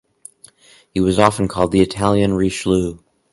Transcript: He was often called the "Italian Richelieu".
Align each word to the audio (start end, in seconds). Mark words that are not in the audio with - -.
He 0.95 0.99
was 0.99 1.19
often 1.19 1.47
called 1.47 1.71
the 1.71 1.81
"Italian 1.81 2.33
Richelieu". 2.33 2.97